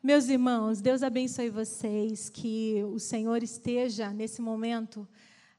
[0.00, 5.08] Meus irmãos, Deus abençoe vocês, que o Senhor esteja nesse momento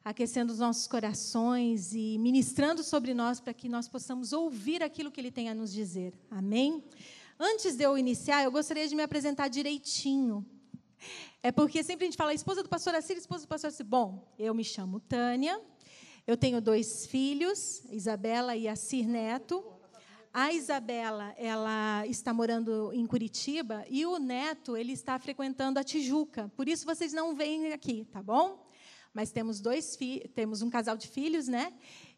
[0.01, 5.20] aquecendo os nossos corações e ministrando sobre nós para que nós possamos ouvir aquilo que
[5.20, 6.13] Ele tem a nos dizer.
[6.31, 6.81] Amém?
[7.38, 10.46] Antes de eu iniciar, eu gostaria de me apresentar direitinho.
[11.44, 13.84] É porque sempre a gente fala esposa do pastor Assir, esposa do pastor Assir.
[13.84, 15.60] Bom, eu me chamo Tânia,
[16.26, 19.79] eu tenho dois filhos, Isabela e Assir Neto.
[20.42, 26.50] A Isabela, ela está morando em Curitiba e o neto, ele está frequentando a Tijuca.
[26.56, 28.66] Por isso vocês não vêm aqui, tá bom?
[29.14, 30.00] Mas temos dois
[30.33, 31.74] temos um casal de filhos, né?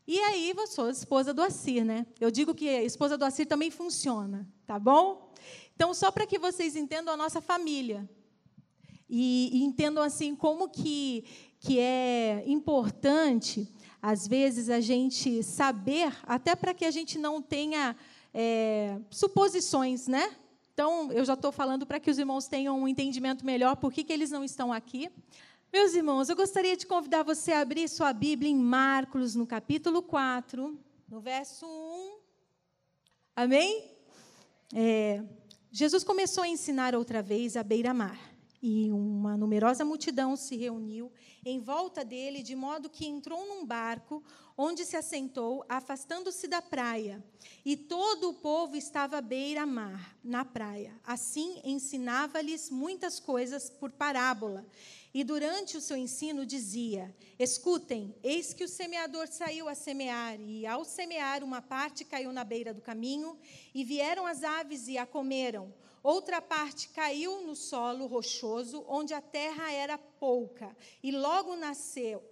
[0.06, 2.06] E aí eu sou esposa do Assir, né?
[2.20, 5.34] Eu digo que a esposa do Assir também funciona, tá bom?
[5.76, 8.08] Então, só para que vocês entendam a nossa família
[9.10, 11.26] e, e entendam assim como que
[11.60, 13.68] que é importante
[14.02, 17.96] às vezes, a gente saber, até para que a gente não tenha
[18.34, 20.36] é, suposições, né?
[20.74, 24.04] Então, eu já estou falando para que os irmãos tenham um entendimento melhor por que,
[24.04, 25.12] que eles não estão aqui.
[25.72, 30.02] Meus irmãos, eu gostaria de convidar você a abrir sua Bíblia em Marcos, no capítulo
[30.02, 32.18] 4, no verso 1.
[33.36, 33.92] Amém?
[34.74, 35.24] É,
[35.72, 38.31] Jesus começou a ensinar outra vez à beira-mar
[38.62, 41.12] e uma numerosa multidão se reuniu
[41.44, 44.24] em volta dele, de modo que entrou num barco,
[44.56, 47.24] onde se assentou, afastando-se da praia.
[47.66, 50.94] E todo o povo estava à beira-mar, na praia.
[51.04, 54.64] Assim ensinava-lhes muitas coisas por parábola.
[55.14, 60.68] E durante o seu ensino dizia: Escutem, eis que o semeador saiu a semear, e
[60.68, 63.38] ao semear, uma parte caiu na beira do caminho,
[63.74, 65.74] e vieram as aves e a comeram.
[66.04, 72.24] Outra parte caiu no solo rochoso, onde a terra era pouca, e logo nasceu,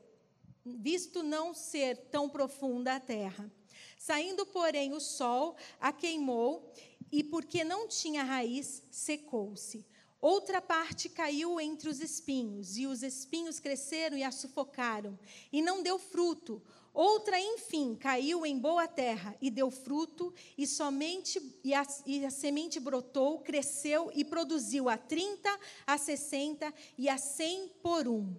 [0.65, 3.51] visto não ser tão profunda a terra.
[3.97, 6.71] Saindo, porém, o sol a queimou,
[7.11, 9.85] e porque não tinha raiz, secou-se.
[10.21, 15.17] Outra parte caiu entre os espinhos, e os espinhos cresceram e a sufocaram,
[15.51, 16.61] e não deu fruto.
[16.93, 22.31] Outra, enfim, caiu em boa terra e deu fruto, e somente e a, e a,
[22.31, 28.35] semente brotou, cresceu e produziu a 30, a 60 e a 100 por um.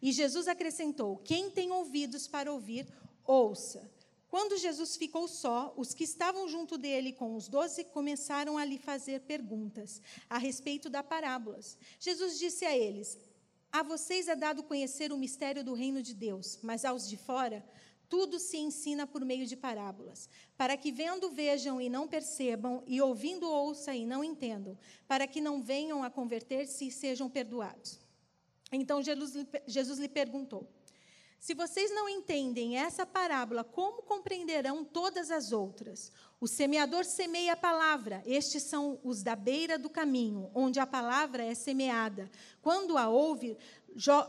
[0.00, 2.86] E Jesus acrescentou: Quem tem ouvidos para ouvir,
[3.26, 3.90] ouça.
[4.28, 8.78] Quando Jesus ficou só, os que estavam junto dele com os doze começaram a lhe
[8.78, 11.76] fazer perguntas a respeito das parábolas.
[11.98, 13.18] Jesus disse a eles:
[13.72, 17.64] a vocês é dado conhecer o mistério do reino de Deus, mas aos de fora,
[18.08, 23.00] tudo se ensina por meio de parábolas, para que vendo vejam e não percebam, e
[23.00, 24.76] ouvindo ouçam e não entendam,
[25.06, 28.00] para que não venham a converter-se e sejam perdoados.
[28.72, 30.68] Então Jesus lhe perguntou:
[31.40, 36.12] Se vocês não entendem essa parábola, como compreenderão todas as outras?
[36.38, 38.22] O semeador semeia a palavra.
[38.26, 42.30] Estes são os da beira do caminho, onde a palavra é semeada.
[42.60, 43.56] Quando a ouve,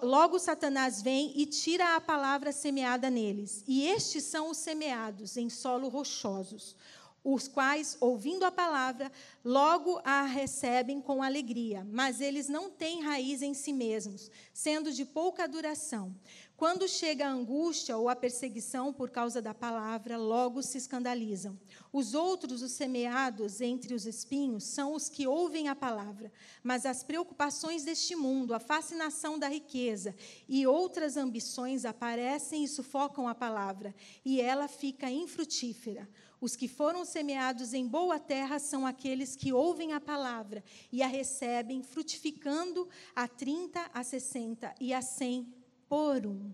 [0.01, 3.61] logo Satanás vem e tira a palavra semeada neles.
[3.67, 6.77] E estes são os semeados em solo rochosos,
[7.23, 9.11] os quais, ouvindo a palavra,
[9.45, 15.05] logo a recebem com alegria, mas eles não têm raiz em si mesmos, sendo de
[15.05, 16.15] pouca duração.
[16.61, 21.59] Quando chega a angústia ou a perseguição por causa da palavra, logo se escandalizam.
[21.91, 27.03] Os outros, os semeados entre os espinhos, são os que ouvem a palavra, mas as
[27.03, 30.15] preocupações deste mundo, a fascinação da riqueza
[30.47, 36.07] e outras ambições aparecem e sufocam a palavra, e ela fica infrutífera.
[36.39, 41.07] Os que foram semeados em boa terra são aqueles que ouvem a palavra e a
[41.07, 45.60] recebem, frutificando a 30, a 60 e a 100
[45.91, 46.53] por um.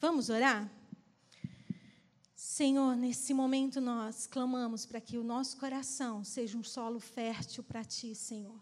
[0.00, 0.66] Vamos orar?
[2.34, 7.84] Senhor, nesse momento nós clamamos para que o nosso coração seja um solo fértil para
[7.84, 8.58] Ti, Senhor.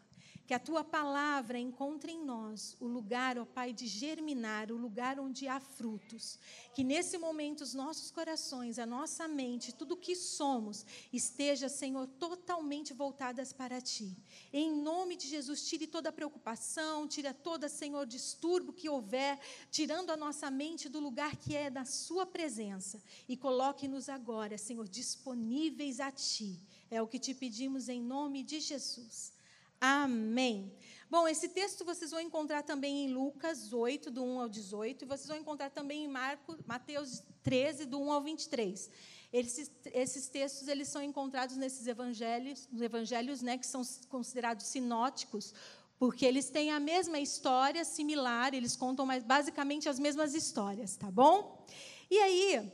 [0.50, 5.21] Que a tua palavra encontre em nós o lugar, ó Pai, de germinar, o lugar
[5.21, 6.41] onde há frutos.
[6.75, 12.09] Que nesse momento os nossos corações, a nossa mente, tudo o que somos, esteja, Senhor,
[12.19, 14.16] totalmente voltadas para Ti.
[14.53, 19.38] Em nome de Jesus, tire toda preocupação, tira toda, Senhor, distúrbio que houver,
[19.70, 23.00] tirando a nossa mente do lugar que é da Sua presença.
[23.29, 26.61] E coloque-nos agora, Senhor, disponíveis a Ti.
[26.91, 29.38] É o que te pedimos em nome de Jesus.
[29.81, 30.71] Amém.
[31.09, 35.09] Bom, esse texto vocês vão encontrar também em Lucas 8, do 1 ao 18, e
[35.09, 38.91] vocês vão encontrar também em Marcos, Mateus 13, do 1 ao 23.
[39.32, 45.55] Esses, esses textos eles são encontrados nesses evangelhos, evangelhos né, que são considerados sinóticos,
[45.99, 51.11] porque eles têm a mesma história, similar, eles contam mais, basicamente as mesmas histórias, tá
[51.11, 51.67] bom?
[52.11, 52.71] E aí,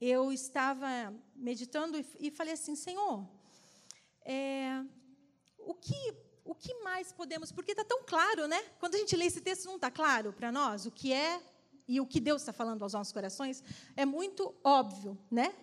[0.00, 3.28] eu estava meditando e, e falei assim, Senhor,
[4.24, 4.82] é,
[5.70, 6.14] o que,
[6.44, 8.60] o que mais podemos, porque está tão claro, né?
[8.78, 11.40] Quando a gente lê esse texto, não está claro para nós o que é
[11.86, 13.62] e o que Deus está falando aos nossos corações?
[13.96, 15.54] É muito óbvio, né?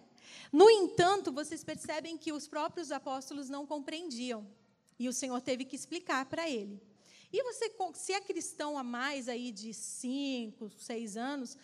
[0.51, 4.47] No entanto, vocês percebem que os próprios apóstolos não compreendiam.
[4.99, 6.81] E o Senhor teve que explicar para ele.
[7.31, 11.57] E você, se é cristão há mais aí de cinco, seis anos,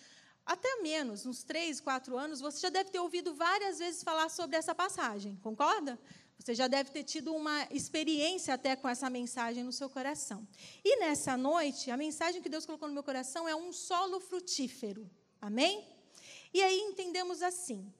[0.45, 4.57] até menos, uns três, quatro anos, você já deve ter ouvido várias vezes falar sobre
[4.57, 5.97] essa passagem, concorda?
[6.37, 10.45] Você já deve ter tido uma experiência até com essa mensagem no seu coração.
[10.83, 15.09] E nessa noite, a mensagem que Deus colocou no meu coração é um solo frutífero.
[15.39, 15.87] Amém?
[16.53, 17.91] E aí entendemos assim.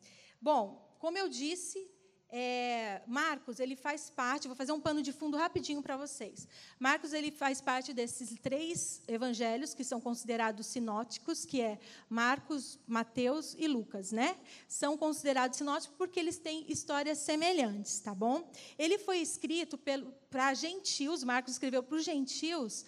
[0.42, 1.90] Bom, como eu disse,
[2.36, 6.48] é, Marcos, ele faz parte, vou fazer um pano de fundo rapidinho para vocês.
[6.80, 11.78] Marcos, ele faz parte desses três evangelhos que são considerados sinóticos, que é
[12.10, 14.36] Marcos, Mateus e Lucas, né?
[14.68, 18.52] São considerados sinóticos porque eles têm histórias semelhantes, tá bom?
[18.80, 19.80] Ele foi escrito
[20.32, 22.84] para gentios, Marcos escreveu para os gentios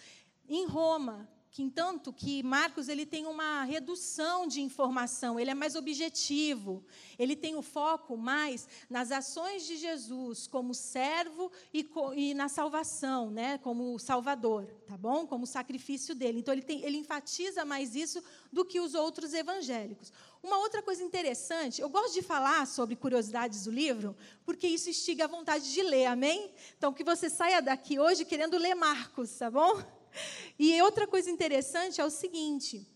[0.48, 5.74] em Roma, que entanto que Marcos ele tem uma redução de informação, ele é mais
[5.74, 6.84] objetivo,
[7.18, 13.30] ele tem o foco mais nas ações de Jesus como servo e, e na salvação,
[13.30, 15.26] né, como salvador, tá bom?
[15.26, 16.40] Como sacrifício dele.
[16.40, 20.12] Então ele, tem, ele enfatiza mais isso do que os outros evangélicos.
[20.42, 24.14] Uma outra coisa interessante, eu gosto de falar sobre curiosidades do livro,
[24.44, 26.50] porque isso instiga a vontade de ler, amém?
[26.76, 29.95] Então que você saia daqui hoje querendo ler Marcos, tá bom?
[30.58, 32.86] E outra coisa interessante é o seguinte.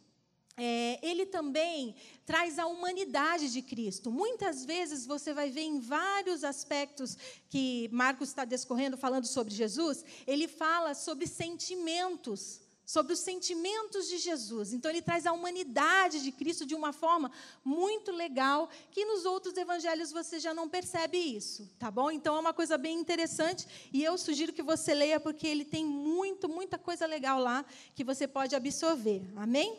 [0.56, 1.94] É, ele também
[2.26, 4.10] traz a humanidade de Cristo.
[4.10, 7.16] Muitas vezes você vai ver em vários aspectos
[7.48, 14.18] que Marcos está discorrendo, falando sobre Jesus, ele fala sobre sentimentos sobre os sentimentos de
[14.18, 14.72] Jesus.
[14.72, 17.30] Então, ele traz a humanidade de Cristo de uma forma
[17.64, 22.10] muito legal, que nos outros evangelhos você já não percebe isso, tá bom?
[22.10, 25.84] Então, é uma coisa bem interessante e eu sugiro que você leia, porque ele tem
[25.84, 27.64] muito, muita coisa legal lá
[27.94, 29.22] que você pode absorver.
[29.36, 29.78] Amém?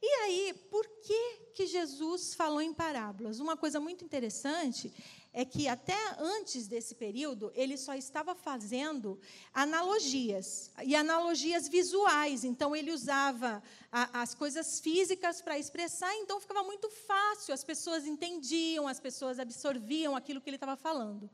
[0.00, 3.40] E aí, por que, que Jesus falou em parábolas?
[3.40, 4.90] Uma coisa muito interessante
[5.32, 9.18] é que até antes desse período ele só estava fazendo
[9.52, 12.44] analogias e analogias visuais.
[12.44, 16.14] Então ele usava a, as coisas físicas para expressar.
[16.16, 17.54] Então ficava muito fácil.
[17.54, 21.30] As pessoas entendiam, as pessoas absorviam aquilo que ele estava falando.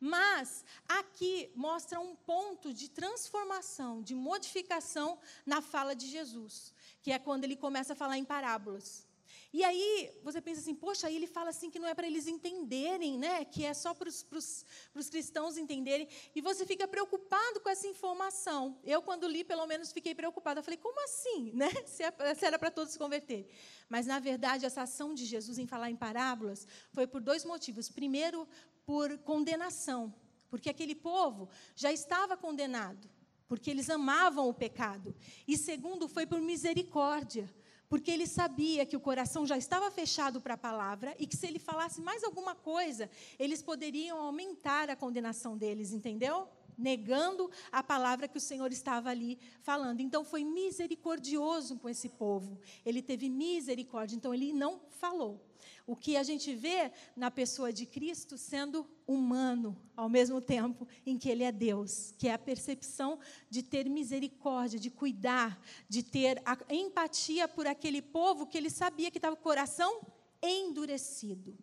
[0.00, 5.16] Mas aqui mostra um ponto de transformação, de modificação
[5.46, 9.06] na fala de Jesus, que é quando ele começa a falar em parábolas.
[9.52, 12.26] E aí você pensa assim, poxa, aí ele fala assim que não é para eles
[12.26, 13.44] entenderem, né?
[13.44, 16.08] Que é só para os cristãos entenderem.
[16.34, 18.78] E você fica preocupado com essa informação.
[18.82, 20.60] Eu, quando li, pelo menos fiquei preocupada.
[20.60, 21.52] Eu falei, como assim?
[21.52, 21.70] Né?
[21.86, 23.46] Se, é, se era para todos se converterem.
[23.90, 27.90] Mas, na verdade, essa ação de Jesus em falar em parábolas foi por dois motivos.
[27.90, 28.48] Primeiro,
[28.86, 30.14] por condenação.
[30.48, 33.10] Porque aquele povo já estava condenado.
[33.46, 35.14] Porque eles amavam o pecado.
[35.46, 37.52] E segundo, foi por misericórdia
[37.92, 41.46] porque ele sabia que o coração já estava fechado para a palavra e que se
[41.46, 46.48] ele falasse mais alguma coisa, eles poderiam aumentar a condenação deles, entendeu?
[46.78, 50.00] Negando a palavra que o Senhor estava ali falando.
[50.00, 52.58] Então foi misericordioso com esse povo.
[52.82, 55.38] Ele teve misericórdia, então ele não falou.
[55.86, 61.18] O que a gente vê na pessoa de Cristo sendo humano, ao mesmo tempo em
[61.18, 63.18] que ele é Deus, que é a percepção
[63.50, 69.18] de ter misericórdia, de cuidar, de ter empatia por aquele povo que ele sabia que
[69.18, 70.00] estava com o coração
[70.42, 71.56] endurecido.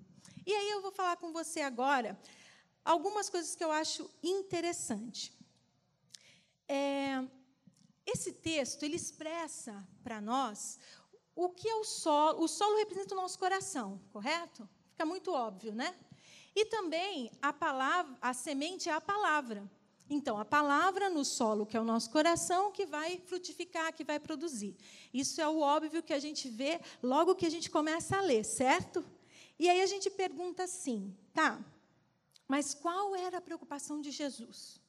[0.46, 2.20] E aí eu vou falar com você agora
[2.84, 5.34] algumas coisas que eu acho interessante.
[6.68, 7.24] É,
[8.06, 10.80] esse texto ele expressa para nós
[11.40, 12.44] o que é o solo?
[12.44, 14.68] O solo representa o nosso coração, correto?
[14.92, 15.96] Fica muito óbvio, né?
[16.54, 19.64] E também a palavra, a semente é a palavra.
[20.10, 24.20] Então, a palavra no solo, que é o nosso coração, que vai frutificar, que vai
[24.20, 24.76] produzir.
[25.14, 28.44] Isso é o óbvio que a gente vê logo que a gente começa a ler,
[28.44, 29.06] certo?
[29.58, 31.64] E aí a gente pergunta assim, tá?
[32.50, 34.82] Mas qual era a preocupação de Jesus?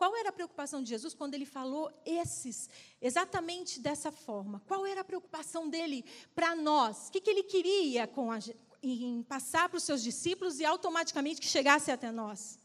[0.00, 2.70] Qual era a preocupação de Jesus quando ele falou esses,
[3.02, 4.62] exatamente dessa forma?
[4.66, 7.08] Qual era a preocupação dele para nós?
[7.08, 8.38] O que, que ele queria com a,
[8.82, 12.58] em passar para os seus discípulos e automaticamente que chegasse até nós?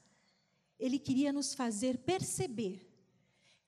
[0.80, 2.90] Ele queria nos fazer perceber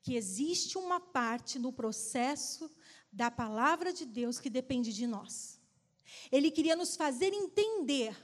[0.01, 2.71] que existe uma parte no processo
[3.11, 5.59] da palavra de Deus que depende de nós.
[6.31, 8.15] Ele queria nos fazer entender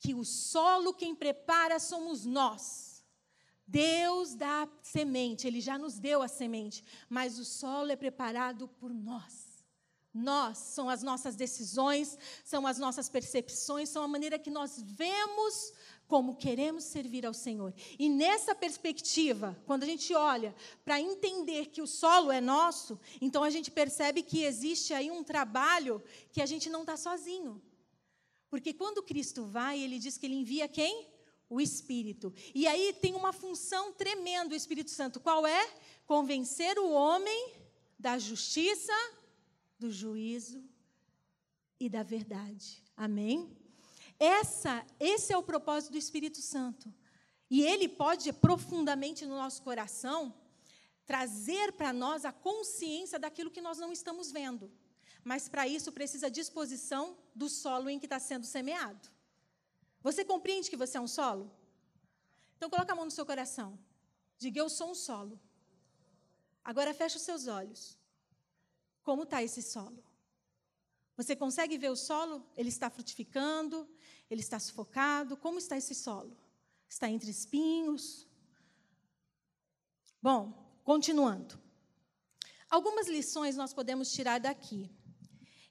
[0.00, 2.85] que o solo quem prepara somos nós
[3.66, 8.92] Deus dá semente, Ele já nos deu a semente, mas o solo é preparado por
[8.92, 9.56] nós.
[10.14, 15.74] Nós, são as nossas decisões, são as nossas percepções, são a maneira que nós vemos
[16.06, 17.74] como queremos servir ao Senhor.
[17.98, 20.54] E nessa perspectiva, quando a gente olha
[20.84, 25.22] para entender que o solo é nosso, então a gente percebe que existe aí um
[25.22, 27.60] trabalho que a gente não está sozinho.
[28.48, 31.08] Porque quando Cristo vai, ele diz que ele envia quem?
[31.48, 32.32] O Espírito.
[32.54, 35.20] E aí tem uma função tremenda do Espírito Santo.
[35.20, 35.70] Qual é?
[36.06, 37.54] Convencer o homem
[37.98, 38.92] da justiça,
[39.78, 40.62] do juízo
[41.78, 42.82] e da verdade.
[42.96, 43.56] Amém?
[44.18, 46.92] Essa, esse é o propósito do Espírito Santo.
[47.50, 50.34] E ele pode profundamente no nosso coração
[51.04, 54.70] trazer para nós a consciência daquilo que nós não estamos vendo.
[55.22, 59.15] Mas para isso precisa disposição do solo em que está sendo semeado.
[60.06, 61.50] Você compreende que você é um solo?
[62.56, 63.76] Então coloca a mão no seu coração.
[64.38, 65.36] Diga eu sou um solo.
[66.62, 67.98] Agora feche os seus olhos.
[69.02, 70.00] Como está esse solo?
[71.16, 72.48] Você consegue ver o solo?
[72.56, 73.78] Ele está frutificando?
[74.30, 75.36] Ele está sufocado?
[75.36, 76.36] Como está esse solo?
[76.88, 78.28] Está entre espinhos?
[80.22, 80.52] Bom,
[80.84, 81.60] continuando.
[82.70, 84.88] Algumas lições nós podemos tirar daqui.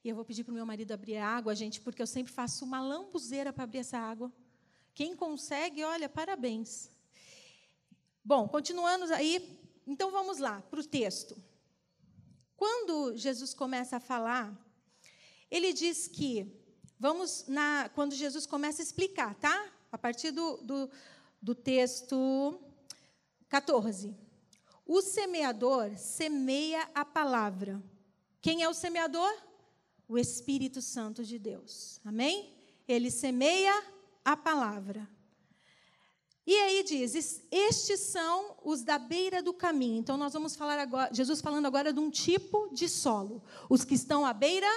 [0.06, 2.32] E eu vou pedir para o meu marido abrir a água, gente, porque eu sempre
[2.32, 4.32] faço uma lambuzeira para abrir essa água.
[4.94, 6.90] Quem consegue, olha, parabéns.
[8.24, 11.36] Bom, continuando aí, então vamos lá para o texto.
[12.56, 14.66] Quando Jesus começa a falar
[15.50, 16.52] ele diz que,
[17.00, 19.72] vamos na, quando Jesus começa a explicar, tá?
[19.92, 20.90] A partir do, do,
[21.42, 22.60] do texto
[23.48, 24.16] 14.
[24.86, 27.82] O semeador semeia a palavra.
[28.42, 29.32] Quem é o semeador?
[30.08, 32.00] O Espírito Santo de Deus.
[32.06, 32.54] Amém?
[32.88, 33.84] Ele semeia
[34.24, 35.08] a palavra.
[36.48, 39.98] E aí diz: estes são os da beira do caminho.
[39.98, 43.44] Então nós vamos falar agora, Jesus falando agora de um tipo de solo.
[43.70, 44.70] Os que estão à beira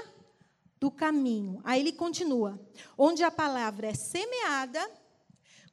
[0.81, 1.61] do caminho.
[1.65, 2.59] Aí ele continua:
[2.97, 4.81] onde a palavra é semeada,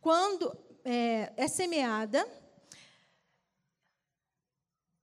[0.02, 2.28] quando é, é semeada.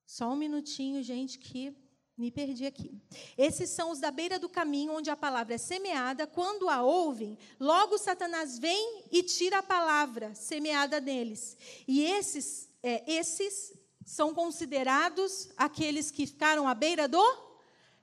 [0.04, 1.74] Só um minutinho, gente, que
[2.16, 2.94] me perdi aqui.
[3.36, 6.26] Esses são os da beira do caminho, onde a palavra é semeada.
[6.26, 11.56] Quando a ouvem, logo Satanás vem e tira a palavra semeada neles.
[11.88, 13.72] E esses, é, esses
[14.04, 17.22] são considerados aqueles que ficaram à beira do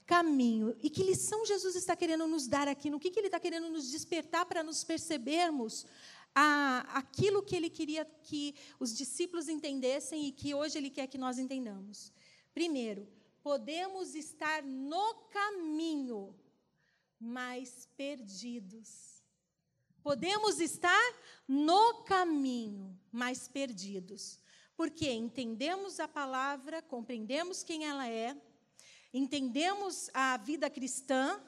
[0.06, 0.76] caminho.
[0.82, 2.90] E que lição Jesus está querendo nos dar aqui?
[2.90, 5.86] No que, que ele está querendo nos despertar para nos percebermos
[6.34, 11.18] a, aquilo que ele queria que os discípulos entendessem e que hoje ele quer que
[11.18, 12.12] nós entendamos?
[12.56, 13.08] Primeiro,
[13.50, 16.36] podemos estar no caminho,
[17.20, 19.24] mas perdidos.
[20.04, 21.02] Podemos estar
[21.48, 24.40] no caminho, mas perdidos.
[24.78, 28.40] Porque entendemos a palavra, compreendemos quem ela é,
[29.12, 31.42] entendemos a vida cristã,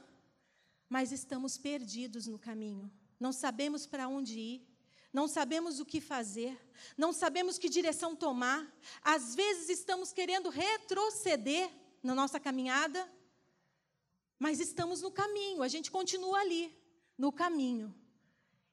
[0.89, 2.91] mas estamos perdidos no caminho.
[3.19, 4.67] Não sabemos para onde ir,
[5.13, 6.59] não sabemos o que fazer,
[6.97, 8.67] não sabemos que direção tomar.
[9.03, 11.69] Às vezes estamos querendo retroceder
[12.01, 13.09] na nossa caminhada,
[14.39, 16.75] mas estamos no caminho, a gente continua ali,
[17.17, 17.93] no caminho.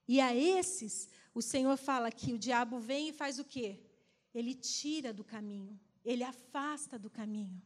[0.07, 3.79] E a esses, o Senhor fala que o diabo vem e faz o quê?
[4.35, 7.61] Ele tira do caminho, ele afasta do caminho.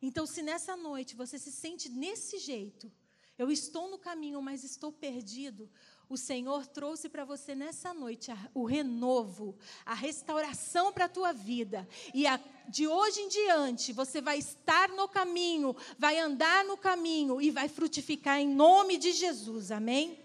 [0.00, 2.90] Então, se nessa noite você se sente nesse jeito,
[3.36, 5.70] eu estou no caminho, mas estou perdido,
[6.08, 11.86] o Senhor trouxe para você nessa noite o renovo, a restauração para a tua vida.
[12.14, 17.40] E a, de hoje em diante, você vai estar no caminho, vai andar no caminho
[17.40, 19.72] e vai frutificar em nome de Jesus.
[19.72, 20.18] Amém?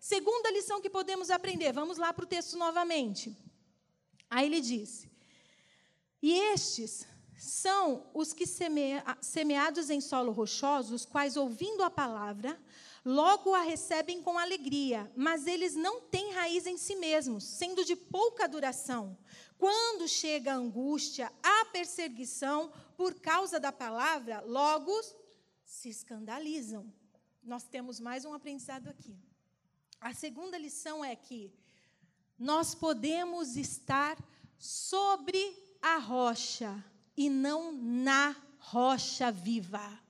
[0.00, 3.34] Segunda lição que podemos aprender, vamos lá para o texto novamente.
[4.28, 5.06] Aí ele diz:
[6.20, 7.06] E estes
[7.38, 12.60] são os que semea, semeados em solo rochoso, os quais, ouvindo a palavra,
[13.04, 17.94] logo a recebem com alegria, mas eles não têm raiz em si mesmos, sendo de
[17.94, 19.16] pouca duração.
[19.58, 24.92] Quando chega a angústia, a perseguição por causa da palavra, logo
[25.64, 26.90] se escandalizam.
[27.42, 29.18] Nós temos mais um aprendizado aqui.
[30.00, 31.52] A segunda lição é que
[32.38, 34.16] nós podemos estar
[34.58, 36.82] sobre a rocha
[37.16, 40.00] e não na rocha viva,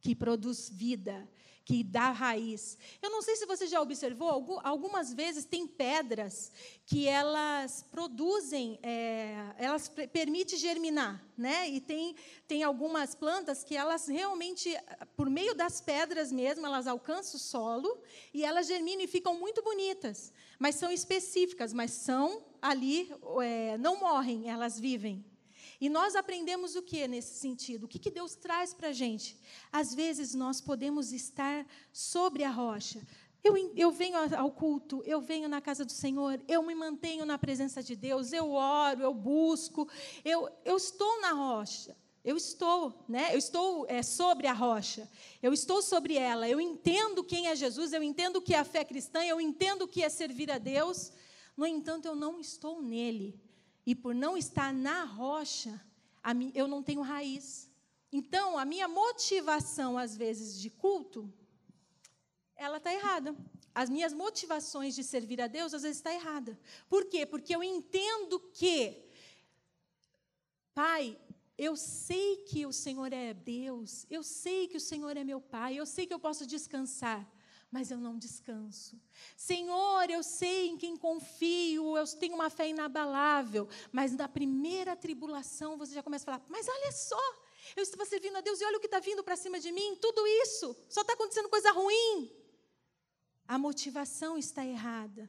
[0.00, 1.28] que produz vida,
[1.64, 2.76] que dá raiz.
[3.00, 6.52] Eu não sei se você já observou, algumas vezes tem pedras
[6.84, 11.68] que elas produzem, é, elas permitem germinar, né?
[11.68, 12.14] E tem,
[12.46, 14.76] tem algumas plantas que elas realmente,
[15.16, 17.98] por meio das pedras mesmo, elas alcançam o solo
[18.34, 23.10] e elas germinam e ficam muito bonitas, mas são específicas, mas são ali,
[23.42, 25.24] é, não morrem, elas vivem.
[25.80, 27.84] E nós aprendemos o que nesse sentido?
[27.84, 29.38] O que, que Deus traz para a gente?
[29.72, 33.06] Às vezes nós podemos estar sobre a rocha.
[33.42, 37.36] Eu, eu venho ao culto, eu venho na casa do Senhor, eu me mantenho na
[37.36, 39.86] presença de Deus, eu oro, eu busco,
[40.24, 41.94] eu, eu estou na rocha.
[42.24, 43.34] Eu estou, né?
[43.34, 45.06] Eu estou é, sobre a rocha.
[45.42, 46.48] Eu estou sobre ela.
[46.48, 47.92] Eu entendo quem é Jesus.
[47.92, 49.22] Eu entendo o que é a fé cristã.
[49.22, 51.12] Eu entendo o que é servir a Deus.
[51.54, 53.38] No entanto, eu não estou nele.
[53.86, 55.80] E por não estar na rocha,
[56.54, 57.70] eu não tenho raiz.
[58.10, 61.32] Então, a minha motivação, às vezes, de culto,
[62.56, 63.36] ela está errada.
[63.74, 66.58] As minhas motivações de servir a Deus, às vezes, está errada.
[66.88, 67.26] Por quê?
[67.26, 69.04] Porque eu entendo que,
[70.72, 71.18] Pai,
[71.58, 75.76] eu sei que o Senhor é Deus, eu sei que o Senhor é meu Pai,
[75.76, 77.28] eu sei que eu posso descansar,
[77.74, 78.96] mas eu não descanso.
[79.36, 85.76] Senhor, eu sei em quem confio, eu tenho uma fé inabalável, mas na primeira tribulação
[85.76, 87.20] você já começa a falar: mas olha só,
[87.74, 89.98] eu estava servindo a Deus e olha o que está vindo para cima de mim,
[90.00, 92.30] tudo isso, só está acontecendo coisa ruim.
[93.48, 95.28] A motivação está errada.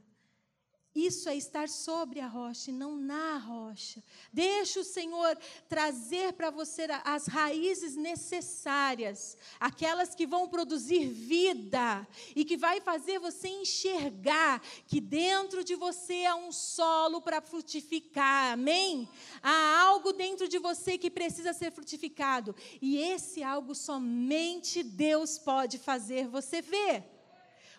[0.95, 4.01] Isso é estar sobre a rocha e não na rocha.
[4.31, 5.37] Deixa o Senhor
[5.67, 13.19] trazer para você as raízes necessárias, aquelas que vão produzir vida e que vai fazer
[13.19, 18.53] você enxergar que dentro de você há um solo para frutificar.
[18.53, 19.09] Amém?
[19.43, 22.55] Há algo dentro de você que precisa ser frutificado.
[22.81, 27.03] E esse algo somente Deus pode fazer você ver.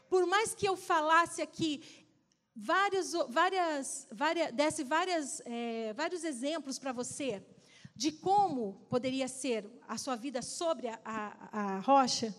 [0.09, 2.06] Por mais que eu falasse aqui
[2.57, 7.45] vários, várias, várias, desse várias, é, vários exemplos para você
[7.95, 12.35] de como poderia ser a sua vida sobre a, a, a rocha,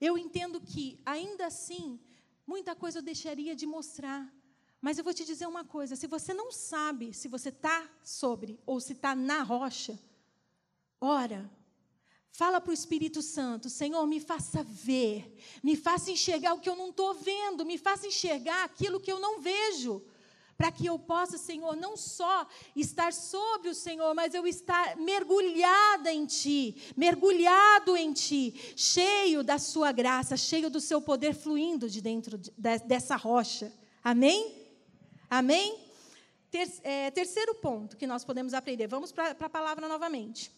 [0.00, 1.98] eu entendo que, ainda assim,
[2.46, 4.32] muita coisa eu deixaria de mostrar.
[4.80, 8.60] Mas eu vou te dizer uma coisa: se você não sabe se você está sobre
[8.64, 9.98] ou se está na rocha,
[11.00, 11.50] ora,
[12.38, 16.76] Fala para o Espírito Santo, Senhor, me faça ver, me faça enxergar o que eu
[16.76, 20.00] não estou vendo, me faça enxergar aquilo que eu não vejo,
[20.56, 26.12] para que eu possa, Senhor, não só estar sobre o Senhor, mas eu estar mergulhada
[26.12, 32.00] em Ti, mergulhado em Ti, cheio da Sua graça, cheio do Seu poder fluindo de
[32.00, 32.52] dentro de,
[32.86, 33.72] dessa rocha.
[34.00, 34.54] Amém?
[35.28, 35.76] Amém?
[36.52, 40.56] Ter, é, terceiro ponto que nós podemos aprender, vamos para a palavra novamente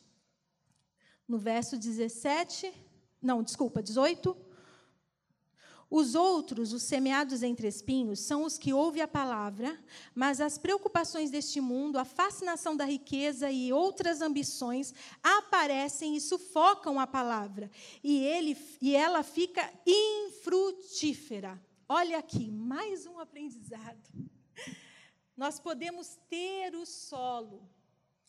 [1.31, 2.75] no verso 17,
[3.23, 4.37] não, desculpa, 18.
[5.89, 9.79] Os outros, os semeados entre espinhos, são os que ouvem a palavra,
[10.13, 16.99] mas as preocupações deste mundo, a fascinação da riqueza e outras ambições aparecem e sufocam
[16.99, 17.71] a palavra,
[18.03, 21.61] e, ele, e ela fica infrutífera.
[21.89, 24.11] Olha aqui, mais um aprendizado.
[25.37, 27.69] Nós podemos ter o solo,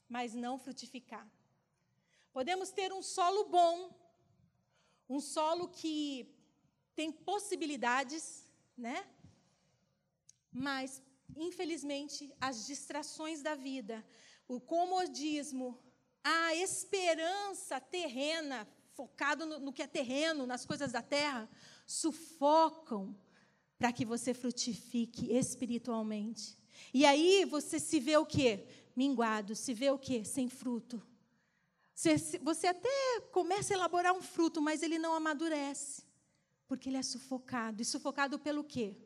[0.07, 1.27] mas não frutificar.
[2.33, 3.93] Podemos ter um solo bom,
[5.09, 6.33] um solo que
[6.95, 8.45] tem possibilidades,
[8.77, 9.05] né?
[10.51, 11.01] Mas,
[11.35, 14.05] infelizmente, as distrações da vida,
[14.47, 15.77] o comodismo,
[16.23, 21.49] a esperança terrena, focado no, no que é terreno, nas coisas da terra,
[21.85, 23.13] sufocam
[23.77, 26.57] para que você frutifique espiritualmente.
[26.93, 28.67] E aí você se vê o quê?
[28.95, 30.23] Minguado, se vê o quê?
[30.23, 31.10] Sem fruto.
[32.01, 32.89] Você, você até
[33.31, 36.01] começa a elaborar um fruto, mas ele não amadurece,
[36.67, 37.79] porque ele é sufocado.
[37.79, 38.97] E sufocado pelo quê?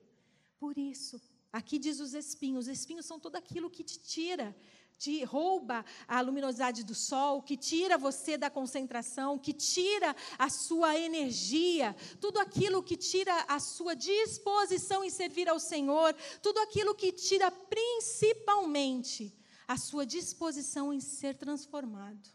[0.57, 1.19] Por isso.
[1.51, 2.67] Aqui diz os espinhos.
[2.67, 4.55] Os espinhos são tudo aquilo que te tira,
[4.97, 10.97] te rouba a luminosidade do sol, que tira você da concentração, que tira a sua
[10.97, 17.11] energia, tudo aquilo que tira a sua disposição em servir ao Senhor, tudo aquilo que
[17.11, 22.34] tira principalmente a sua disposição em ser transformado.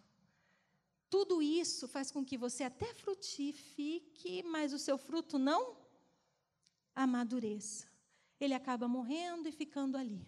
[1.11, 5.77] Tudo isso faz com que você até frutifique, mas o seu fruto não
[6.95, 7.89] amadureça.
[8.39, 10.25] Ele acaba morrendo e ficando ali.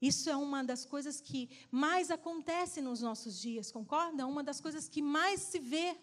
[0.00, 4.26] Isso é uma das coisas que mais acontece nos nossos dias, concorda?
[4.26, 5.94] Uma das coisas que mais se vê.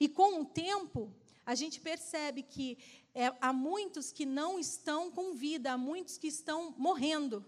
[0.00, 1.14] E com o tempo,
[1.46, 2.76] a gente percebe que
[3.14, 7.46] é, há muitos que não estão com vida, há muitos que estão morrendo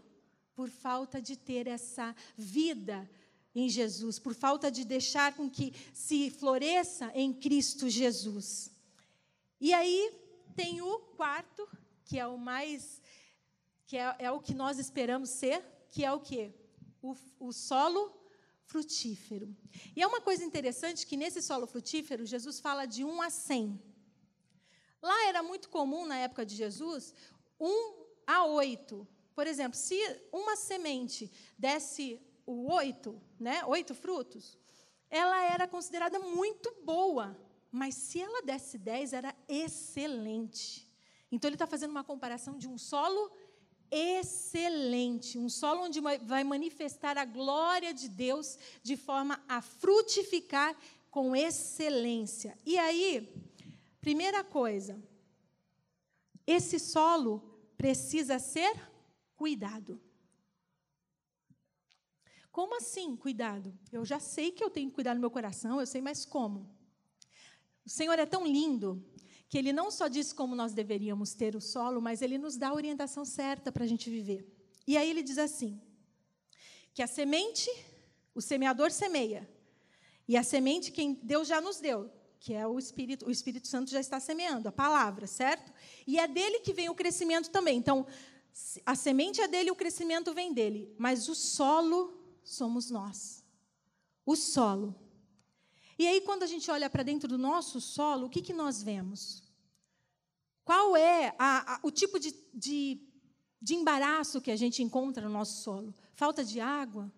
[0.55, 3.11] por falta de ter essa vida
[3.61, 8.71] em Jesus, por falta de deixar com que se floresça em Cristo Jesus.
[9.59, 10.13] E aí
[10.55, 11.67] tem o quarto,
[12.05, 13.01] que é o mais,
[13.87, 16.53] que é, é o que nós esperamos ser, que é o quê?
[17.01, 18.15] O, o solo
[18.67, 19.57] frutífero.
[19.97, 23.81] E é uma coisa interessante que nesse solo frutífero, Jesus fala de 1 a 100.
[25.01, 27.15] Lá era muito comum, na época de Jesus,
[27.59, 27.95] 1
[28.27, 29.09] a 8.
[29.35, 29.99] Por exemplo, se
[30.31, 34.57] uma semente desse o oito, né, oito frutos,
[35.11, 37.37] ela era considerada muito boa,
[37.71, 40.89] mas se ela desse dez, era excelente.
[41.31, 43.31] Então, ele está fazendo uma comparação de um solo
[43.91, 50.77] excelente, um solo onde vai manifestar a glória de Deus de forma a frutificar
[51.11, 52.59] com excelência.
[52.65, 53.29] E aí,
[54.01, 55.01] primeira coisa,
[56.47, 57.43] esse solo
[57.77, 58.75] precisa ser
[59.37, 60.01] cuidado.
[62.57, 63.79] Como assim, cuidado?
[63.93, 66.67] Eu já sei que eu tenho que cuidar do meu coração, eu sei mais como.
[67.85, 69.05] O Senhor é tão lindo
[69.47, 72.69] que Ele não só diz como nós deveríamos ter o solo, mas Ele nos dá
[72.69, 74.51] a orientação certa para a gente viver.
[74.87, 75.79] E aí Ele diz assim:
[76.95, 77.69] que a semente,
[78.35, 79.47] o semeador semeia,
[80.27, 83.91] e a semente quem Deus já nos deu, que é o Espírito, o Espírito Santo
[83.91, 85.71] já está semeando, a palavra, certo?
[86.07, 87.77] E é dele que vem o crescimento também.
[87.77, 88.07] Então,
[88.87, 92.16] a semente é dele, o crescimento vem dele, mas o solo
[92.47, 93.45] somos nós.
[94.25, 94.95] O solo.
[95.99, 98.83] E aí, quando a gente olha para dentro do nosso solo, o que, que nós
[98.83, 99.43] vemos?
[100.65, 103.01] Qual é a, a, o tipo de, de,
[103.61, 105.95] de embaraço que a gente encontra no nosso solo?
[106.15, 107.13] Falta de água?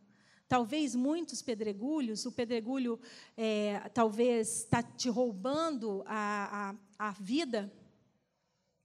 [0.49, 2.99] Talvez muitos pedregulhos, o pedregulho
[3.37, 7.73] é, talvez está te roubando a, a, a vida.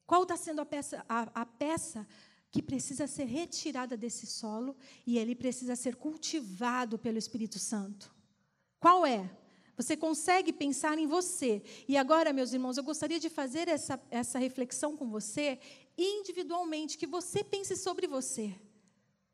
[0.05, 2.05] Qual está sendo a peça, a, a peça
[2.53, 8.13] que precisa ser retirada desse solo e ele precisa ser cultivado pelo Espírito Santo.
[8.79, 9.27] Qual é?
[9.75, 11.63] Você consegue pensar em você.
[11.87, 15.59] E agora, meus irmãos, eu gostaria de fazer essa, essa reflexão com você
[15.97, 18.55] individualmente, que você pense sobre você.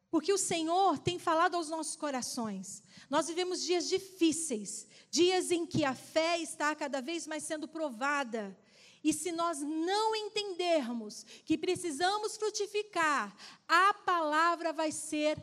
[0.10, 2.82] Porque o Senhor tem falado aos nossos corações.
[3.10, 8.58] Nós vivemos dias difíceis, dias em que a fé está cada vez mais sendo provada.
[9.04, 13.36] E se nós não entendermos que precisamos frutificar,
[13.68, 15.42] a palavra vai ser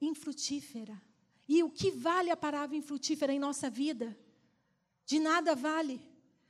[0.00, 1.00] infrutífera.
[1.46, 4.16] E o que vale a palavra infrutífera em nossa vida?
[5.04, 6.00] De nada vale,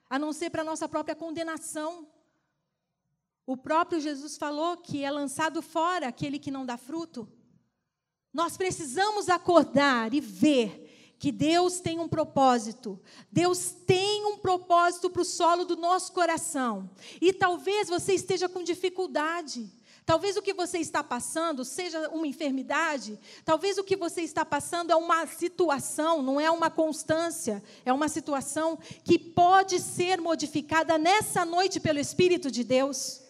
[0.08, 2.06] a não ser para a nossa própria condenação.
[3.44, 7.28] O próprio Jesus falou que é lançado fora aquele que não dá fruto.
[8.32, 10.83] Nós precisamos acordar e ver
[11.18, 13.00] que Deus tem um propósito.
[13.30, 16.90] Deus tem um propósito para o solo do nosso coração.
[17.20, 19.70] E talvez você esteja com dificuldade.
[20.06, 24.90] Talvez o que você está passando seja uma enfermidade, talvez o que você está passando
[24.90, 31.46] é uma situação, não é uma constância, é uma situação que pode ser modificada nessa
[31.46, 33.22] noite pelo Espírito de Deus.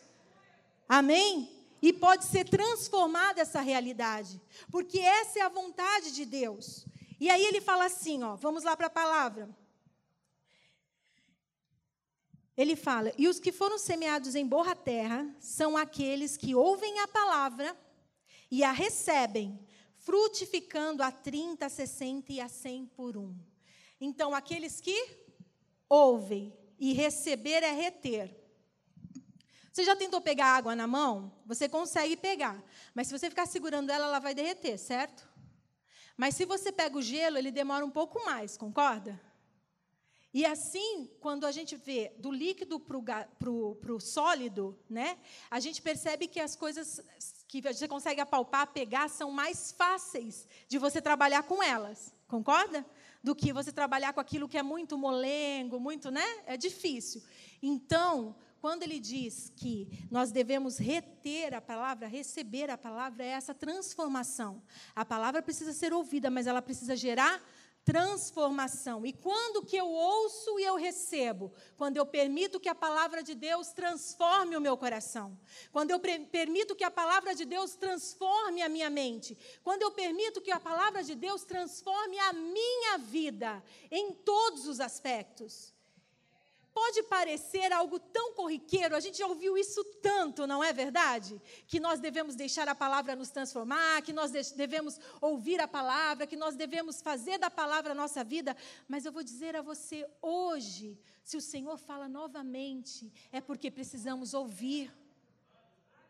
[0.89, 1.49] Amém?
[1.81, 6.87] E pode ser transformada essa realidade, porque essa é a vontade de Deus.
[7.25, 9.49] E aí ele fala assim, ó, vamos lá para a palavra.
[12.55, 17.09] Ele fala: "E os que foram semeados em boa terra são aqueles que ouvem a
[17.09, 17.75] palavra
[18.51, 19.59] e a recebem,
[19.97, 23.35] frutificando a 30, a 60 e a 100 por um."
[23.99, 24.95] Então, aqueles que
[25.89, 28.39] ouvem e receber é reter.
[29.73, 31.33] Você já tentou pegar água na mão?
[31.47, 35.34] Você consegue pegar, mas se você ficar segurando ela, ela vai derreter, certo?
[36.17, 39.21] Mas se você pega o gelo, ele demora um pouco mais, concorda?
[40.33, 45.17] E assim, quando a gente vê do líquido para o sólido, né,
[45.49, 47.01] a gente percebe que as coisas
[47.47, 52.85] que você consegue apalpar, pegar, são mais fáceis de você trabalhar com elas, concorda?
[53.23, 56.27] Do que você trabalhar com aquilo que é muito molengo, muito, né?
[56.47, 57.23] É difícil.
[57.63, 63.53] Então, quando ele diz que nós devemos reter a palavra, receber a palavra, é essa
[63.53, 64.63] transformação.
[64.97, 67.47] A palavra precisa ser ouvida, mas ela precisa gerar
[67.85, 69.05] transformação.
[69.05, 71.53] E quando que eu ouço e eu recebo?
[71.77, 75.39] Quando eu permito que a palavra de Deus transforme o meu coração.
[75.71, 79.37] Quando eu permito que a palavra de Deus transforme a minha mente.
[79.63, 84.81] Quando eu permito que a palavra de Deus transforme a minha vida em todos os
[84.81, 85.74] aspectos.
[86.75, 91.41] Pode parecer algo tão corriqueiro, a gente já ouviu isso tanto, não é verdade?
[91.69, 96.35] Que nós devemos deixar a palavra nos transformar, que nós devemos ouvir a palavra, que
[96.35, 98.57] nós devemos fazer da palavra a nossa vida.
[98.89, 104.35] Mas eu vou dizer a você hoje, se o Senhor fala novamente, é porque precisamos
[104.35, 104.93] ouvir.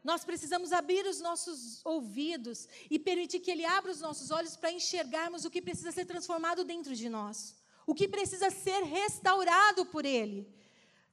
[0.02, 4.72] Nós precisamos abrir os nossos ouvidos e permitir que Ele abra os nossos olhos para
[4.72, 10.04] enxergarmos o que precisa ser transformado dentro de nós o que precisa ser restaurado por
[10.04, 10.48] Ele.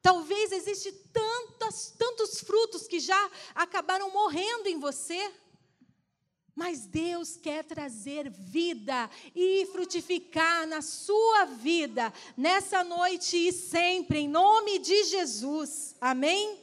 [0.01, 5.31] Talvez existe tantos, tantos frutos que já acabaram morrendo em você,
[6.55, 14.27] mas Deus quer trazer vida e frutificar na sua vida, nessa noite e sempre, em
[14.27, 15.95] nome de Jesus.
[16.01, 16.59] Amém?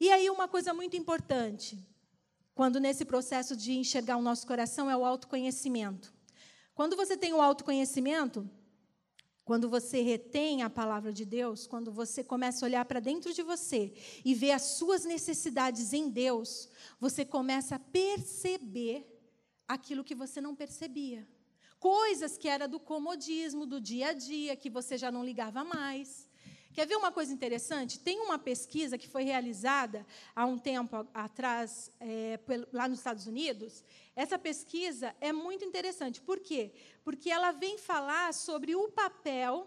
[0.00, 1.78] E aí, uma coisa muito importante,
[2.54, 6.19] quando nesse processo de enxergar o nosso coração, é o autoconhecimento.
[6.80, 8.48] Quando você tem o autoconhecimento,
[9.44, 13.42] quando você retém a palavra de Deus, quando você começa a olhar para dentro de
[13.42, 13.92] você
[14.24, 19.06] e ver as suas necessidades em Deus, você começa a perceber
[19.68, 21.28] aquilo que você não percebia.
[21.78, 26.29] Coisas que era do comodismo, do dia a dia, que você já não ligava mais.
[26.72, 27.98] Quer ver uma coisa interessante?
[27.98, 30.06] Tem uma pesquisa que foi realizada
[30.36, 32.38] há um tempo atrás, é,
[32.72, 33.84] lá nos Estados Unidos.
[34.14, 36.20] Essa pesquisa é muito interessante.
[36.20, 36.72] Por quê?
[37.02, 39.66] Porque ela vem falar sobre o papel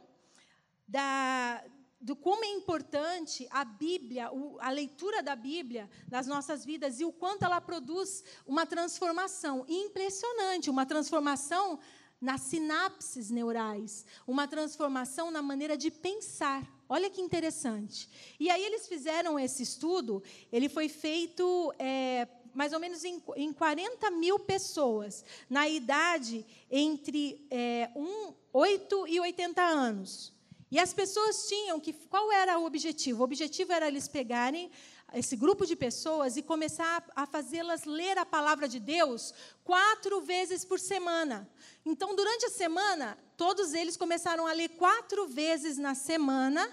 [0.87, 1.61] da,
[1.99, 7.11] do como é importante a Bíblia, a leitura da Bíblia nas nossas vidas e o
[7.11, 11.79] quanto ela produz uma transformação impressionante, uma transformação
[12.21, 16.65] nas sinapses neurais, uma transformação na maneira de pensar.
[16.87, 18.09] Olha que interessante.
[18.39, 23.51] E aí eles fizeram esse estudo, ele foi feito é, mais ou menos em, em
[23.51, 30.33] 40 mil pessoas, na idade entre é, um, 8 e 80 anos.
[30.69, 31.93] E as pessoas tinham que.
[31.93, 33.21] Qual era o objetivo?
[33.21, 34.71] O objetivo era eles pegarem
[35.13, 40.65] esse grupo de pessoas e começar a fazê-las ler a palavra de Deus quatro vezes
[40.65, 41.49] por semana.
[41.85, 46.67] Então, durante a semana, todos eles começaram a ler quatro vezes na semana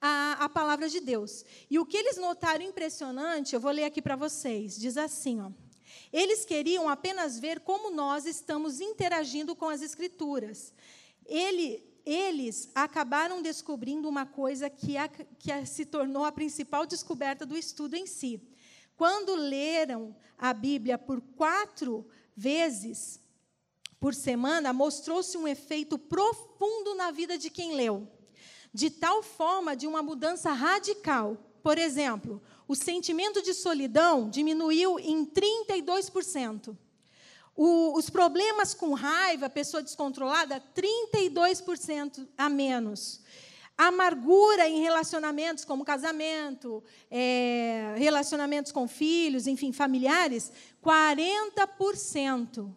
[0.00, 1.44] a, a palavra de Deus.
[1.70, 5.50] E o que eles notaram impressionante, eu vou ler aqui para vocês, diz assim, ó.
[6.12, 10.72] Eles queriam apenas ver como nós estamos interagindo com as Escrituras.
[11.26, 17.44] Ele, eles acabaram descobrindo uma coisa que, a, que a, se tornou a principal descoberta
[17.44, 18.40] do estudo em si.
[18.96, 23.20] Quando leram a Bíblia por quatro vezes
[24.00, 28.08] por semana, mostrou-se um efeito profundo na vida de quem leu,
[28.72, 31.36] de tal forma de uma mudança radical.
[31.62, 36.74] Por exemplo, o sentimento de solidão diminuiu em 32%.
[37.60, 43.20] O, os problemas com raiva, pessoa descontrolada, 32% a menos.
[43.76, 52.72] Amargura em relacionamentos como casamento, é, relacionamentos com filhos, enfim, familiares, 40%.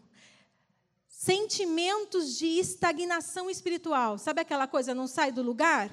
[1.07, 5.91] Sentimentos de estagnação espiritual, sabe aquela coisa não sai do lugar?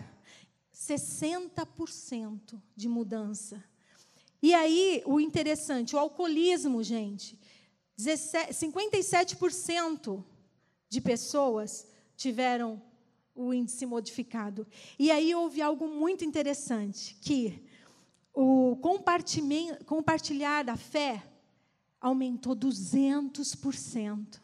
[0.75, 3.63] 60% de mudança.
[4.41, 7.39] E aí, o interessante, o alcoolismo, gente,
[7.99, 10.25] 57%
[10.89, 12.81] de pessoas tiveram
[13.35, 14.65] o índice modificado.
[14.99, 17.67] E aí houve algo muito interessante, que
[18.33, 18.79] o
[19.85, 21.25] compartilhar da fé
[22.01, 24.41] aumentou 200%.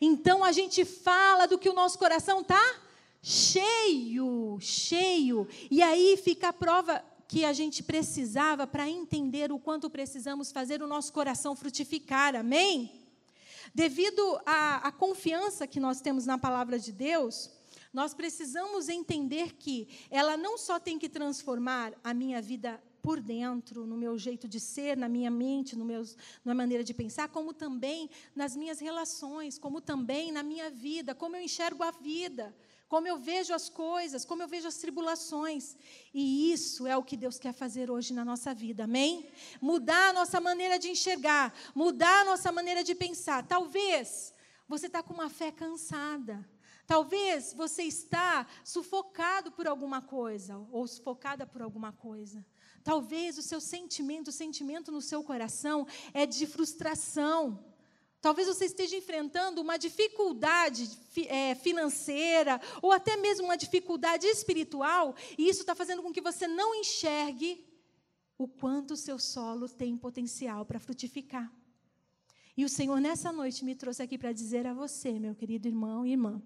[0.00, 2.80] Então a gente fala do que o nosso coração está
[3.20, 5.46] cheio, cheio.
[5.70, 10.82] E aí fica a prova que a gente precisava para entender o quanto precisamos fazer
[10.82, 12.36] o nosso coração frutificar.
[12.36, 12.90] Amém?
[13.74, 17.50] Devido à, confiança que nós temos na palavra de Deus,
[17.92, 23.86] nós precisamos entender que ela não só tem que transformar a minha vida por dentro,
[23.86, 27.52] no meu jeito de ser, na minha mente, no meus, na maneira de pensar, como
[27.52, 32.54] também nas minhas relações, como também na minha vida, como eu enxergo a vida
[32.88, 35.76] como eu vejo as coisas, como eu vejo as tribulações.
[36.12, 39.28] E isso é o que Deus quer fazer hoje na nossa vida, amém?
[39.60, 43.46] Mudar a nossa maneira de enxergar, mudar a nossa maneira de pensar.
[43.46, 44.32] Talvez
[44.68, 46.48] você está com uma fé cansada.
[46.86, 52.44] Talvez você está sufocado por alguma coisa, ou sufocada por alguma coisa.
[52.82, 57.64] Talvez o seu sentimento, o sentimento no seu coração é de frustração.
[58.24, 60.88] Talvez você esteja enfrentando uma dificuldade
[61.28, 66.46] é, financeira ou até mesmo uma dificuldade espiritual, e isso está fazendo com que você
[66.48, 67.62] não enxergue
[68.38, 71.52] o quanto o seu solo tem potencial para frutificar.
[72.56, 76.06] E o Senhor, nessa noite, me trouxe aqui para dizer a você, meu querido irmão
[76.06, 76.42] e irmã: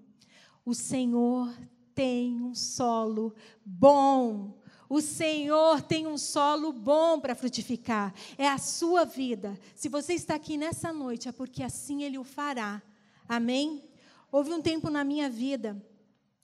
[0.64, 1.48] o Senhor
[1.94, 3.32] tem um solo
[3.64, 8.14] bom o Senhor tem um solo bom para frutificar.
[8.36, 9.58] É a sua vida.
[9.74, 12.82] Se você está aqui nessa noite, é porque assim Ele o fará.
[13.28, 13.84] Amém?
[14.32, 15.82] Houve um tempo na minha vida,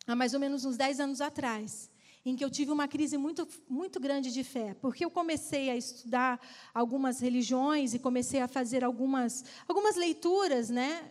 [0.06, 1.90] há mais ou menos uns 10 anos atrás,
[2.24, 5.76] em que eu tive uma crise muito, muito grande de fé, porque eu comecei a
[5.76, 6.40] estudar
[6.72, 11.10] algumas religiões e comecei a fazer algumas, algumas leituras, né?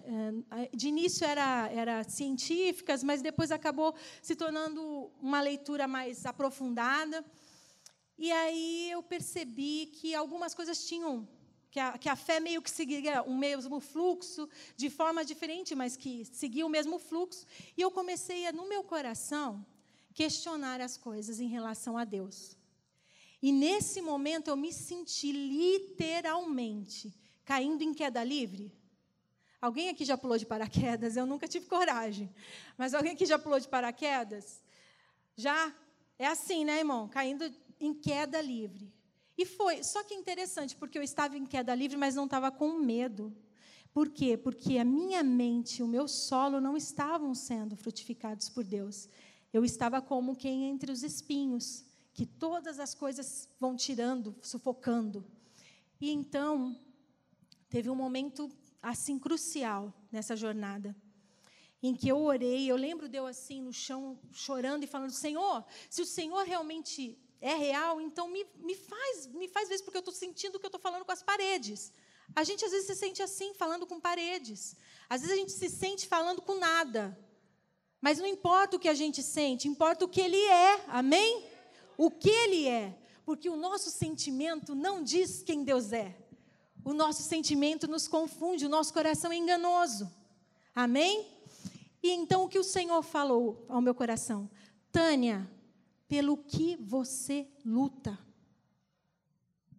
[0.51, 7.23] Eh, de início era, era científicas, mas depois acabou se tornando uma leitura mais aprofundada.
[8.17, 11.27] E aí eu percebi que algumas coisas tinham
[11.69, 14.47] que a, que a, fé meio que seguia o mesmo fluxo,
[14.77, 17.47] de forma diferente, mas que seguia o mesmo fluxo.
[17.75, 19.65] E eu comecei a, no meu coração,
[20.13, 22.55] questionar as coisas em relação a Deus.
[23.41, 28.71] E nesse momento eu me senti literalmente caindo em queda livre.
[29.59, 31.15] Alguém aqui já pulou de paraquedas?
[31.15, 32.33] Eu nunca tive coragem.
[32.77, 34.61] Mas alguém aqui já pulou de paraquedas?
[35.35, 35.73] Já?
[36.19, 37.07] É assim, né, irmão?
[37.07, 38.93] Caindo em queda livre.
[39.37, 39.83] E foi.
[39.83, 43.35] Só que interessante, porque eu estava em queda livre, mas não estava com medo.
[43.93, 44.35] Por quê?
[44.35, 49.07] Porque a minha mente, o meu solo não estavam sendo frutificados por Deus.
[49.53, 55.23] Eu estava como quem entre os espinhos, que todas as coisas vão tirando, sufocando.
[56.01, 56.75] E então,
[57.69, 58.49] teve um momento
[58.81, 60.95] assim crucial nessa jornada,
[61.81, 65.63] em que eu orei, eu lembro de eu assim no chão, chorando e falando: Senhor,
[65.89, 69.99] se o Senhor realmente é real, então me, me faz, me faz ver porque eu
[69.99, 71.91] estou sentindo que eu estou falando com as paredes.
[72.35, 74.75] A gente às vezes se sente assim, falando com paredes.
[75.09, 77.17] Às vezes a gente se sente falando com nada.
[78.03, 80.83] Mas não importa o que a gente sente, importa o que ele é.
[80.89, 81.45] Amém?
[81.97, 82.99] O que ele é.
[83.23, 86.13] Porque o nosso sentimento não diz quem Deus é.
[86.83, 90.11] O nosso sentimento nos confunde, o nosso coração é enganoso.
[90.75, 91.31] Amém?
[92.03, 94.51] E então o que o Senhor falou ao meu coração?
[94.91, 95.49] Tânia,
[96.05, 98.19] pelo que você luta.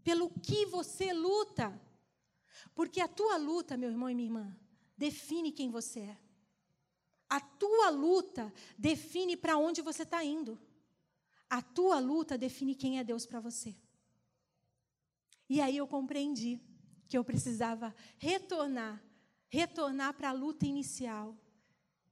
[0.02, 1.78] Pelo que você luta.
[2.74, 4.56] Porque a tua luta, meu irmão e minha irmã,
[4.96, 6.23] define quem você é.
[7.28, 10.58] A tua luta define para onde você está indo.
[11.48, 13.74] A tua luta define quem é Deus para você.
[15.48, 16.60] E aí eu compreendi
[17.08, 19.02] que eu precisava retornar,
[19.48, 21.36] retornar para a luta inicial,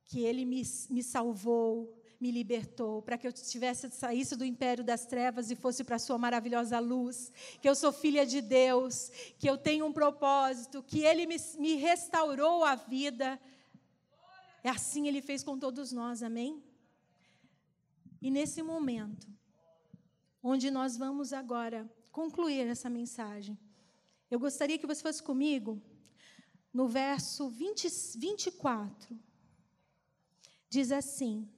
[0.04, 5.06] que Ele me, me salvou, me libertou, para que eu tivesse saísse do império das
[5.06, 9.50] trevas e fosse para a sua maravilhosa luz, que eu sou filha de Deus, que
[9.50, 13.40] eu tenho um propósito, que Ele me, me restaurou a vida.
[14.62, 16.62] É assim Ele fez com todos nós, amém?
[18.20, 19.26] E nesse momento,
[20.42, 23.58] onde nós vamos agora concluir essa mensagem,
[24.30, 25.82] eu gostaria que você fosse comigo
[26.72, 29.18] no verso 20, 24.
[30.70, 31.48] Diz assim: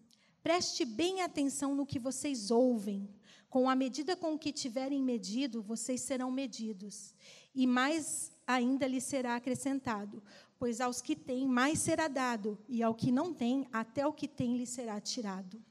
[0.43, 3.09] Preste bem atenção no que vocês ouvem.
[3.49, 7.15] Com a medida com que tiverem medido, vocês serão medidos.
[7.55, 10.21] E mais ainda lhes será acrescentado.
[10.59, 12.59] Pois aos que têm, mais será dado.
[12.69, 15.63] E ao que não tem, até o que tem lhe será tirado.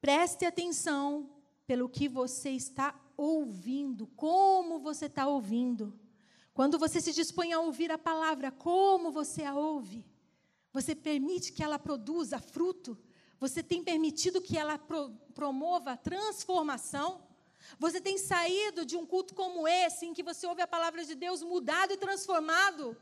[0.00, 1.30] Preste atenção
[1.66, 5.98] pelo que você está ouvindo, como você está ouvindo.
[6.54, 10.04] Quando você se dispõe a ouvir a palavra, como você a ouve?
[10.72, 12.98] Você permite que ela produza fruto?
[13.38, 17.22] Você tem permitido que ela pro, promova transformação?
[17.78, 21.14] Você tem saído de um culto como esse, em que você ouve a palavra de
[21.14, 22.96] Deus mudado e transformado,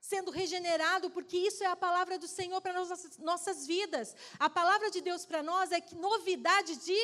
[0.00, 4.16] sendo regenerado, porque isso é a palavra do Senhor para nossas, nossas vidas.
[4.38, 6.98] A palavra de Deus para nós é que novidade de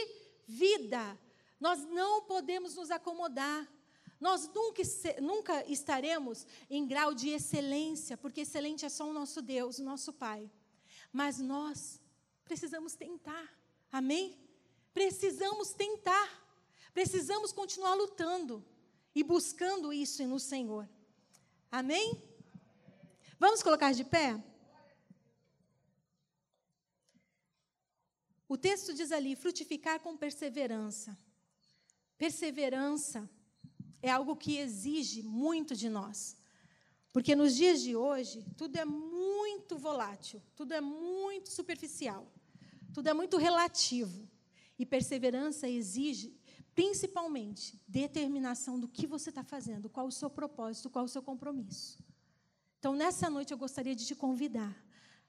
[0.47, 1.19] vida.
[1.61, 3.69] Nós não podemos nos acomodar.
[4.19, 4.83] Nós nunca,
[5.21, 10.13] nunca estaremos em grau de excelência, porque excelente é só o nosso Deus, o nosso
[10.13, 10.51] Pai.
[11.13, 12.01] Mas nós
[12.45, 13.47] precisamos tentar.
[13.93, 14.39] Amém?
[14.95, 16.45] Precisamos tentar.
[16.95, 18.65] Precisamos continuar lutando
[19.15, 20.89] e buscando isso no Senhor.
[21.71, 22.23] Amém?
[23.39, 24.43] Vamos colocar de pé?
[28.49, 31.19] O texto diz ali: frutificar com perseverança.
[32.17, 33.29] Perseverança
[34.01, 36.37] é algo que exige muito de nós.
[37.13, 42.31] Porque nos dias de hoje, tudo é muito volátil, tudo é muito superficial,
[42.93, 44.29] tudo é muito relativo.
[44.79, 46.39] E perseverança exige,
[46.75, 51.99] principalmente, determinação do que você está fazendo, qual o seu propósito, qual o seu compromisso.
[52.87, 54.73] Então, nessa noite, eu gostaria de te convidar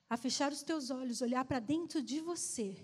[0.08, 2.78] a fechar os teus olhos, olhar para dentro de você.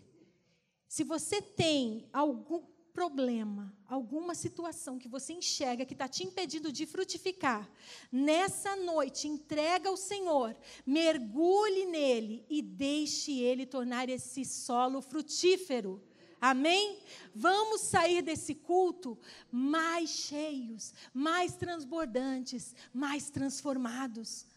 [0.87, 6.87] Se você tem algum problema, alguma situação que você enxerga que está te impedindo de
[6.87, 7.69] frutificar,
[8.11, 16.01] nessa noite, entrega ao Senhor, mergulhe nele e deixe ele tornar esse solo frutífero.
[16.41, 16.97] Amém?
[17.35, 19.19] Vamos sair desse culto
[19.51, 24.47] mais cheios, mais transbordantes, mais transformados.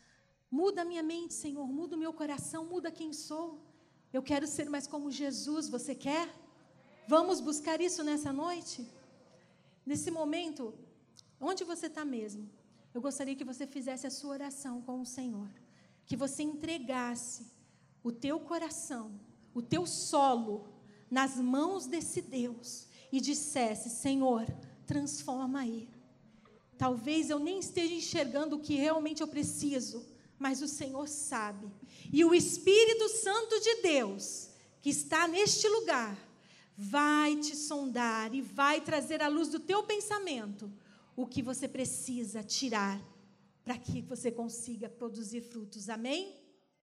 [0.60, 3.48] Muda a minha mente, Senhor, muda o meu coração, muda quem sou.
[4.10, 6.26] Eu quero ser mais como Jesus, você quer?
[7.06, 8.78] Vamos buscar isso nessa noite?
[9.84, 10.72] Nesse momento,
[11.38, 12.48] onde você está mesmo?
[12.94, 15.50] Eu gostaria que você fizesse a sua oração com o Senhor.
[16.06, 17.46] Que você entregasse
[18.02, 19.20] o teu coração,
[19.52, 20.54] o teu solo,
[21.10, 24.46] nas mãos desse Deus e dissesse: Senhor,
[24.86, 25.86] transforma aí.
[26.78, 31.68] Talvez eu nem esteja enxergando o que realmente eu preciso, mas o Senhor sabe.
[32.12, 34.48] E o Espírito Santo de Deus,
[34.80, 36.16] que está neste lugar,
[36.76, 40.70] vai te sondar e vai trazer à luz do teu pensamento
[41.16, 43.00] o que você precisa tirar
[43.64, 45.88] para que você consiga produzir frutos.
[45.88, 46.45] Amém?